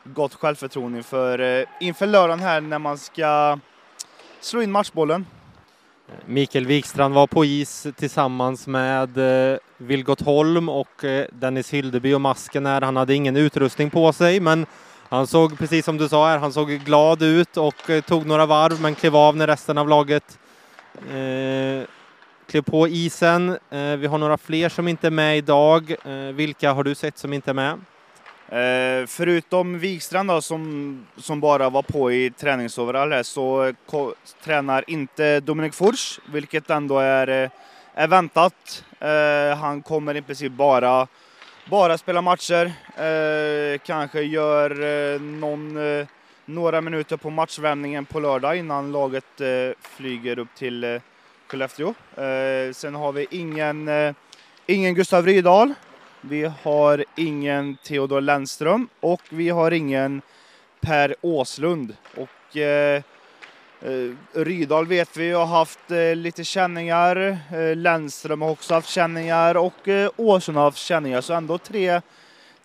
gott 0.04 0.34
självförtroende 0.34 0.98
inför, 0.98 1.66
inför 1.80 2.08
lördagen 2.08 2.40
här 2.40 2.62
när 2.62 2.80
man 2.80 2.98
ska 2.98 3.60
slå 4.40 4.62
in 4.62 4.72
matchbollen. 4.72 5.26
Mikael 6.26 6.66
Wikstrand 6.66 7.14
var 7.14 7.28
på 7.28 7.46
is 7.46 7.88
tillsammans 7.96 8.68
med 8.68 9.18
eh, 9.18 9.58
Vilgot 9.78 10.22
Holm 10.22 10.70
och 10.70 11.04
eh, 11.04 11.28
Dennis 11.32 11.74
Hildeby 11.74 12.14
och 12.14 12.22
masken 12.22 12.66
här. 12.66 12.82
Han 12.82 12.96
hade 12.96 13.14
ingen 13.16 13.36
utrustning 13.36 13.90
på 13.90 14.14
sig 14.14 14.40
men 14.40 14.66
han 15.10 15.28
såg, 15.28 15.58
precis 15.58 15.86
som 15.86 15.98
du 15.98 16.10
sa 16.10 16.28
här, 16.28 16.38
han 16.38 16.54
såg 16.54 16.70
glad 16.70 17.22
ut 17.22 17.58
och 17.58 17.90
eh, 17.90 18.02
tog 18.02 18.26
några 18.26 18.46
varv 18.46 18.82
men 18.82 18.96
klev 18.96 19.16
av 19.16 19.36
när 19.38 19.48
resten 19.48 19.78
av 19.78 19.90
laget 19.90 20.40
eh, 21.10 21.88
klev 22.48 22.62
på 22.62 22.88
isen. 22.88 23.50
Eh, 23.50 23.96
vi 23.98 24.08
har 24.08 24.18
några 24.18 24.38
fler 24.38 24.70
som 24.70 24.88
inte 24.88 25.08
är 25.08 25.12
med 25.12 25.38
idag. 25.38 25.96
Eh, 26.06 26.34
vilka 26.34 26.74
har 26.74 26.84
du 26.84 26.96
sett 26.96 27.18
som 27.18 27.34
inte 27.34 27.52
är 27.52 27.54
med? 27.54 27.80
Eh, 28.54 29.06
förutom 29.08 29.80
Wikstrand 29.80 30.30
då, 30.30 30.42
som, 30.42 31.06
som 31.18 31.40
bara 31.40 31.70
var 31.70 31.82
på 31.82 32.12
i 32.12 32.30
träningsoverall 32.30 33.24
så 33.24 33.74
ko, 33.86 34.14
tränar 34.44 34.84
inte 34.88 35.40
Dominik 35.40 35.74
Fors, 35.74 36.20
vilket 36.26 36.70
ändå 36.70 37.00
är, 37.00 37.28
eh, 37.28 37.50
är 37.94 38.08
väntat. 38.08 38.84
Eh, 39.00 39.58
han 39.58 39.82
kommer 39.82 40.16
i 40.16 40.22
princip 40.22 40.52
bara, 40.52 41.08
bara 41.70 41.98
spela 41.98 42.22
matcher. 42.22 42.66
Eh, 42.98 43.80
kanske 43.86 44.22
gör 44.22 44.72
eh, 44.84 45.22
någon, 45.22 45.98
eh, 46.00 46.08
några 46.46 46.82
minuter 46.82 47.18
på 47.18 47.30
matchvärmningen 47.30 48.06
på 48.06 48.20
lördag 48.20 48.58
innan 48.58 48.92
laget 48.92 49.42
eh, 49.42 49.48
flyger 49.82 50.40
upp 50.40 50.56
till 50.56 50.84
eh, 50.84 51.02
Skellefteå. 51.48 51.94
sen 52.74 52.96
har 52.96 53.12
vi 53.12 53.28
ingen, 53.30 53.90
ingen 54.66 54.96
Gustav 54.96 55.26
Rydahl 55.26 55.74
vi 56.30 56.52
har 56.64 57.06
ingen 57.16 57.78
Theodor 57.84 58.22
Lennström 58.22 58.90
och 59.00 59.22
vi 59.30 59.50
har 59.50 59.72
ingen 59.72 60.22
Per 60.82 61.16
Åslund. 61.22 61.96
Och, 62.18 62.58
eh, 62.58 63.02
eh, 63.82 64.12
Rydal 64.34 64.88
vet 64.88 65.18
vi 65.18 65.32
har 65.32 65.46
haft 65.46 65.92
eh, 65.92 66.16
lite 66.16 66.44
känningar. 66.44 67.38
Eh, 67.54 67.76
Lennström 67.76 68.42
har 68.42 68.50
också 68.50 68.74
haft 68.74 68.90
känningar 68.90 69.58
och 69.58 69.88
eh, 69.88 70.10
Åslund 70.18 70.58
har 70.58 70.66
haft 70.66 70.78
känningar. 70.78 71.22
Så 71.22 71.34
ändå 71.34 71.58
tre, 71.58 72.02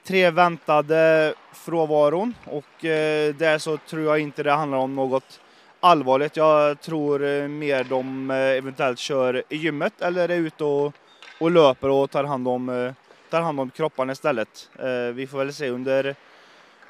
tre 0.04 0.30
väntade 0.30 1.34
frånvaron 1.52 2.34
och 2.44 2.84
eh, 2.84 3.34
där 3.34 3.58
så 3.58 3.76
tror 3.76 4.02
jag 4.02 4.18
inte 4.18 4.42
det 4.42 4.52
handlar 4.52 4.78
om 4.78 4.94
något 4.94 5.40
allvarligt. 5.80 6.36
Jag 6.36 6.80
tror 6.80 7.24
eh, 7.24 7.48
mer 7.48 7.84
de 7.84 8.30
eh, 8.30 8.36
eventuellt 8.36 8.98
kör 8.98 9.42
i 9.48 9.56
gymmet 9.56 10.00
eller 10.00 10.28
är 10.28 10.36
ute 10.36 10.64
och, 10.64 10.92
och 11.40 11.50
löper 11.50 11.88
och 11.88 12.10
tar 12.10 12.24
hand 12.24 12.48
om, 12.48 12.68
eh, 12.68 12.92
tar 13.30 13.40
hand 13.40 13.60
om 13.60 13.70
kropparna 13.70 14.12
istället. 14.12 14.70
Eh, 14.78 15.14
vi 15.14 15.26
får 15.26 15.38
väl 15.38 15.54
se 15.54 15.68
under, 15.68 16.14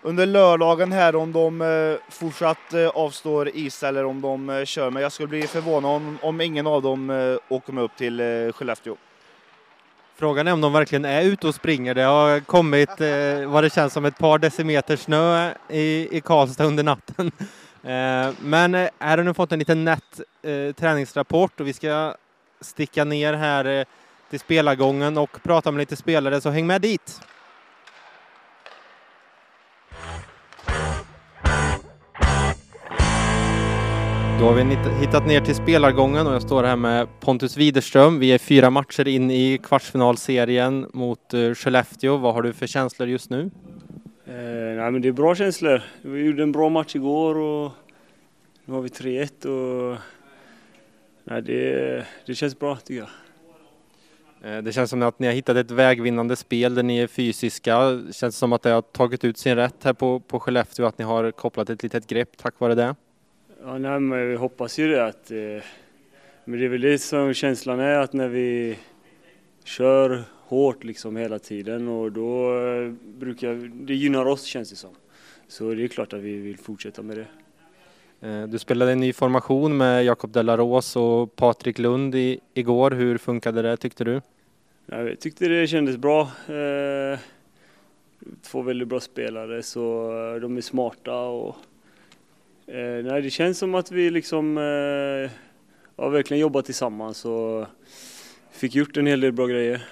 under 0.03 0.27
lördagen 0.27 0.93
här 0.93 1.17
om 1.17 1.33
de 1.33 1.63
eh, 1.63 2.13
fortsatt 2.15 2.75
eh, 2.75 2.89
avstår 2.89 3.49
is 3.49 3.83
eller 3.83 4.05
om 4.05 4.21
de 4.21 4.65
kör. 4.67 4.91
Men 4.91 5.03
jag 5.03 5.13
skulle 5.13 5.29
bli 5.29 5.47
förvånad 5.47 5.91
om, 5.91 6.19
om 6.23 6.41
ingen 6.41 6.67
av 6.67 6.83
dem 6.83 7.39
åker 7.49 7.73
med 7.73 7.85
upp 7.85 7.97
till 7.97 8.53
Skellefteå. 8.55 8.97
Frågan 10.21 10.47
är 10.47 10.53
om 10.53 10.61
de 10.61 10.73
verkligen 10.73 11.05
är 11.05 11.23
ute 11.23 11.49
och 11.49 11.55
springer. 11.55 11.95
Det 11.95 12.03
har 12.03 12.41
kommit 12.41 13.01
eh, 13.01 13.51
vad 13.51 13.65
det 13.65 13.73
känns 13.73 13.93
som 13.93 14.05
ett 14.05 14.19
par 14.19 14.39
decimeter 14.39 14.97
snö 14.97 15.53
i, 15.69 16.17
i 16.17 16.21
Karlstad 16.21 16.65
under 16.65 16.83
natten. 16.83 17.33
Eh, 17.83 18.31
men 18.41 18.75
här 18.75 19.17
har 19.17 19.23
nu 19.25 19.35
fått 19.35 19.53
en 19.53 19.59
liten 19.59 19.85
nätt 19.85 20.21
eh, 20.43 20.73
träningsrapport 20.75 21.61
och 21.61 21.67
vi 21.67 21.73
ska 21.73 22.15
sticka 22.61 23.05
ner 23.05 23.33
här 23.35 23.85
till 24.31 24.41
spelargången 24.41 25.19
och 25.19 25.43
prata 25.43 25.71
med 25.71 25.79
lite 25.79 25.97
spelare, 25.97 26.41
så 26.41 26.51
häng 26.51 26.67
med 26.67 26.83
dit! 26.83 27.21
Då 34.41 34.45
har 34.45 34.55
vi 34.55 34.65
hittat 35.01 35.27
ner 35.27 35.41
till 35.41 35.55
spelargången 35.55 36.27
och 36.27 36.35
jag 36.35 36.43
står 36.43 36.65
här 36.65 36.77
med 36.77 37.09
Pontus 37.21 37.57
Widerström. 37.57 38.19
Vi 38.19 38.33
är 38.33 38.39
fyra 38.39 38.71
matcher 38.71 39.09
in 39.09 39.31
i 39.31 39.59
kvartsfinalserien 39.63 40.87
mot 40.93 41.35
eh, 41.35 41.55
Skellefteå. 41.55 42.17
Vad 42.17 42.35
har 42.35 42.43
du 42.43 42.53
för 42.53 42.67
känslor 42.67 43.09
just 43.09 43.31
nu? 43.31 43.51
Eh, 44.27 44.77
nej, 44.77 44.91
men 44.91 45.03
det 45.03 45.09
är 45.09 45.13
bra 45.13 45.35
känslor. 45.35 45.83
Vi 46.03 46.25
gjorde 46.25 46.43
en 46.43 46.53
bra 46.53 46.69
match 46.69 46.97
igår 46.97 47.39
och 47.39 47.73
nu 48.65 48.75
har 48.75 48.81
vi 48.81 48.89
3-1 48.89 49.47
och 49.47 49.99
nej, 51.25 51.43
det, 51.43 52.07
det 52.27 52.35
känns 52.35 52.59
bra 52.59 52.77
tycker 52.77 53.01
jag. 53.01 53.09
Eh, 54.45 54.59
det 54.59 54.73
känns 54.73 54.91
som 54.91 55.03
att 55.03 55.19
ni 55.19 55.27
har 55.27 55.35
hittat 55.35 55.57
ett 55.57 55.71
vägvinnande 55.71 56.37
spel 56.37 56.75
där 56.75 56.83
ni 56.83 56.99
är 56.99 57.07
fysiska. 57.07 57.91
Det 57.91 58.13
känns 58.13 58.37
som 58.37 58.53
att 58.53 58.63
det 58.63 58.71
har 58.71 58.83
tagit 58.83 59.25
ut 59.25 59.39
sin 59.39 59.57
rätt 59.57 59.85
här 59.85 59.93
på, 59.93 60.21
på 60.21 60.41
Skellefteå, 60.41 60.87
att 60.87 60.99
ni 60.99 61.05
har 61.05 61.31
kopplat 61.31 61.71
ett 61.71 61.83
litet 61.83 62.07
grepp 62.07 62.37
tack 62.37 62.61
vare 62.61 62.75
det. 62.75 62.95
Ja, 63.63 63.79
nej, 63.79 64.01
men 64.01 64.29
vi 64.29 64.37
hoppas 64.37 64.79
ju 64.79 64.89
det 64.89 65.07
att 65.07 65.31
eh, 65.31 65.65
men 66.45 66.59
det 66.59 66.65
är 66.65 66.69
väl 66.69 66.81
det 66.81 66.99
som 66.99 67.35
känslan 67.35 67.81
är 67.81 67.99
att 67.99 68.13
när 68.13 68.29
vi 68.29 68.79
kör 69.65 70.25
hårt 70.47 70.85
liksom 70.85 71.17
hela 71.17 71.39
tiden 71.39 71.89
och 71.89 72.13
då 72.13 72.61
eh, 72.61 72.93
brukar 73.05 73.55
det 73.87 73.95
gynnar 73.95 74.25
oss 74.25 74.45
känns 74.45 74.71
det 74.71 74.77
som. 74.77 74.95
Så 75.49 75.75
det 75.75 75.85
är 75.85 75.89
klart 75.89 76.13
att 76.13 76.21
vi 76.21 76.37
vill 76.37 76.59
fortsätta 76.59 77.03
med 77.03 77.17
det. 77.17 77.27
Eh, 78.21 78.43
du 78.43 78.59
spelade 78.59 78.93
en 78.93 79.01
ny 79.01 79.13
formation 79.13 79.77
med 79.77 80.05
Jakob 80.05 80.33
Delaros 80.33 80.97
och 80.97 81.37
Patrik 81.37 81.79
Lund 81.79 82.15
i, 82.15 82.41
igår. 82.55 82.91
Hur 82.91 83.19
funkade 83.19 83.63
det 83.63 83.77
tyckte 83.77 84.05
du? 84.05 84.21
Jag 84.87 85.21
tyckte 85.21 85.49
det 85.49 85.67
kändes 85.67 85.97
bra. 85.97 86.21
Eh, 86.49 87.19
två 88.43 88.63
väldigt 88.63 88.89
bra 88.89 89.01
spelare 89.01 89.63
så 89.63 90.13
eh, 90.35 90.41
de 90.41 90.57
är 90.57 90.61
smarta 90.61 91.21
och 91.21 91.57
nej, 93.05 93.23
det 93.23 93.31
känns 93.31 93.59
som 93.59 93.75
att 93.75 93.91
vi 93.91 94.11
liksom 94.11 94.57
har 95.97 96.11
verkligen 96.11 96.41
jobbat 96.41 96.65
tillsammans 96.65 97.25
och 97.25 97.67
fick 98.51 98.75
gjort 98.75 98.97
en 98.97 99.07
hel 99.07 99.21
del 99.21 99.33
bra 99.33 99.47
grejer. 99.47 99.89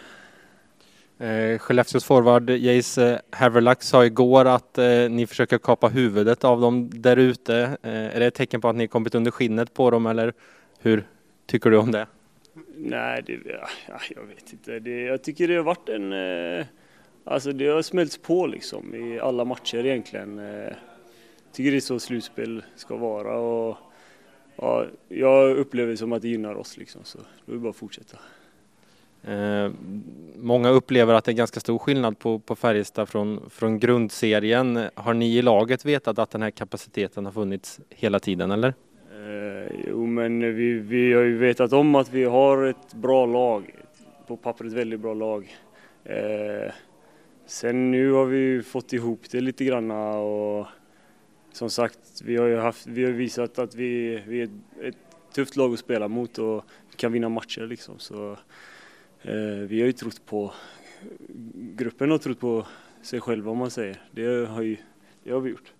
Eh, 1.18 1.58
Skellefteås 1.58 2.04
forward 2.04 2.50
Jace 2.50 3.12
eh, 3.12 3.18
Haverlack 3.30 3.82
sa 3.82 4.04
igår 4.04 4.44
att 4.44 4.78
eh, 4.78 5.10
ni 5.10 5.26
försöker 5.26 5.58
kapa 5.58 5.88
huvudet 5.88 6.44
av 6.44 6.60
dem 6.60 6.90
där 6.92 7.16
ute. 7.16 7.78
Eh, 7.82 8.16
är 8.16 8.20
det 8.20 8.26
ett 8.26 8.34
tecken 8.34 8.60
på 8.60 8.68
att 8.68 8.76
ni 8.76 8.88
kommit 8.88 9.14
under 9.14 9.30
skinnet 9.30 9.74
på 9.74 9.90
dem 9.90 10.06
eller 10.06 10.32
hur 10.78 11.04
tycker 11.46 11.70
du 11.70 11.76
om 11.76 11.92
det? 11.92 12.06
Nej, 12.76 13.22
det, 13.26 13.32
ja, 13.88 13.98
jag 14.14 14.22
vet 14.22 14.52
inte. 14.52 14.78
Det, 14.78 15.02
jag 15.02 15.22
tycker 15.22 15.48
det 15.48 15.56
har 15.56 15.62
varit 15.62 15.88
en... 15.88 16.12
Eh, 16.12 16.66
alltså 17.24 17.52
det 17.52 17.66
har 17.66 17.82
smälts 17.82 18.18
på 18.18 18.46
liksom 18.46 18.94
i 18.94 19.20
alla 19.20 19.44
matcher 19.44 19.86
egentligen. 19.86 20.38
Eh, 20.38 20.72
tycker 21.52 21.70
det 21.70 21.76
är 21.76 21.80
så 21.80 21.98
slutspel 21.98 22.62
ska 22.76 22.96
vara 22.96 23.38
och 23.38 23.76
ja, 24.56 24.86
jag 25.08 25.56
upplever 25.56 25.90
det 25.90 25.96
som 25.96 26.12
att 26.12 26.22
det 26.22 26.28
gynnar 26.28 26.54
oss 26.54 26.76
liksom 26.76 27.00
så 27.04 27.18
då 27.18 27.52
är 27.52 27.56
det 27.56 27.60
bara 27.60 27.70
att 27.70 27.76
fortsätta. 27.76 28.18
Eh, 29.24 29.70
många 30.36 30.68
upplever 30.68 31.14
att 31.14 31.24
det 31.24 31.30
är 31.30 31.36
ganska 31.36 31.60
stor 31.60 31.78
skillnad 31.78 32.18
på, 32.18 32.38
på 32.38 32.56
Färjestad 32.56 33.08
från, 33.08 33.50
från 33.50 33.78
grundserien. 33.78 34.88
Har 34.94 35.14
ni 35.14 35.36
i 35.36 35.42
laget 35.42 35.84
vetat 35.84 36.18
att 36.18 36.30
den 36.30 36.42
här 36.42 36.50
kapaciteten 36.50 37.24
har 37.24 37.32
funnits 37.32 37.80
hela 37.90 38.20
tiden 38.20 38.50
eller? 38.50 38.74
Eh, 39.10 39.72
jo 39.88 40.06
men 40.06 40.56
vi, 40.56 40.72
vi 40.72 41.12
har 41.12 41.22
ju 41.22 41.38
vetat 41.38 41.72
om 41.72 41.94
att 41.94 42.12
vi 42.12 42.24
har 42.24 42.66
ett 42.66 42.94
bra 42.94 43.26
lag, 43.26 43.74
på 44.26 44.36
pappret 44.36 44.72
väldigt 44.72 45.00
bra 45.00 45.14
lag. 45.14 45.56
Eh, 46.04 46.72
sen 47.46 47.90
nu 47.90 48.12
har 48.12 48.24
vi 48.24 48.38
ju 48.38 48.62
fått 48.62 48.92
ihop 48.92 49.20
det 49.30 49.40
lite 49.40 49.64
granna 49.64 50.18
och 50.18 50.66
som 51.52 51.70
sagt 51.70 51.98
vi 52.24 52.36
har 52.36 52.46
ju 52.46 52.56
haft, 52.56 52.86
vi 52.86 53.04
har 53.04 53.12
visat 53.12 53.58
att 53.58 53.74
vi, 53.74 54.22
vi 54.26 54.40
är 54.40 54.44
ett, 54.44 54.50
ett 54.82 54.96
tufft 55.34 55.56
lag 55.56 55.72
att 55.72 55.78
spela 55.78 56.08
mot 56.08 56.38
och 56.38 56.64
kan 56.96 57.12
vinna 57.12 57.28
matcher 57.28 57.66
liksom. 57.66 57.98
Så, 57.98 58.36
vi 59.68 59.80
har 59.80 59.86
ju 59.86 59.92
trott 59.92 60.20
på, 60.26 60.52
gruppen 61.76 62.10
har 62.10 62.18
trott 62.18 62.40
på 62.40 62.66
sig 63.02 63.20
själva 63.20 63.50
om 63.50 63.58
man 63.58 63.70
säger. 63.70 64.00
Det 64.10 64.46
har, 64.48 64.62
ju, 64.62 64.76
det 65.24 65.32
har 65.32 65.40
vi 65.40 65.50
gjort. 65.50 65.72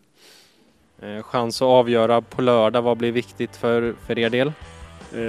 Eh, 1.03 1.23
chans 1.23 1.63
att 1.63 1.67
avgöra 1.67 2.21
på 2.23 2.43
lördag, 2.43 2.83
vad 2.83 2.97
blir 2.99 3.13
viktigt 3.13 3.57
för, 3.57 3.95
för 4.07 4.19
er 4.19 4.31
del? 4.31 4.53
Eh, 5.15 5.23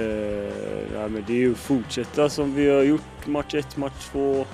ja, 0.94 1.08
men 1.08 1.24
det 1.26 1.32
är 1.32 1.36
ju 1.38 1.52
att 1.52 1.58
fortsätta 1.58 2.28
som 2.28 2.54
vi 2.54 2.68
har 2.70 2.82
gjort 2.82 3.26
match 3.26 3.54
1, 3.54 3.76
match 3.76 4.08
2 4.12 4.46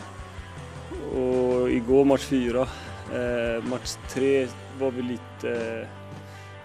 och 1.15 1.71
igår 1.71 2.05
match 2.05 2.25
4. 2.25 2.61
Eh, 2.61 3.65
match 3.65 3.97
3 4.11 4.47
var 4.79 4.91
vi 4.91 5.03
lite 5.03 5.81
eh, 5.81 5.89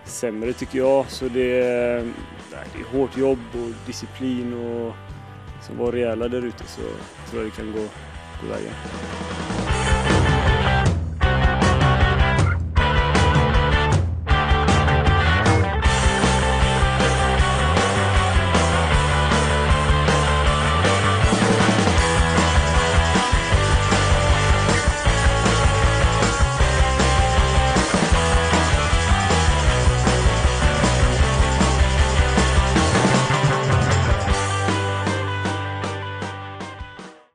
sämre 0.06 0.54
tycker 0.54 0.78
jag 0.80 1.10
så 1.12 1.28
det, 1.28 1.62
är- 1.62 2.12
det 2.50 2.80
är 2.80 2.98
hårt 3.00 3.18
jobb 3.18 3.40
och 3.54 3.88
disciplin 3.88 4.54
och 4.54 4.94
som 5.62 5.78
var 5.78 5.92
rejäla 5.92 6.28
där 6.28 6.46
ute 6.46 6.64
så 6.64 6.82
tror 7.30 7.44
jag 7.44 7.46
det 7.46 7.56
kan 7.56 7.72
gå, 7.72 7.80
gå 8.42 8.54
vägen. 8.54 8.74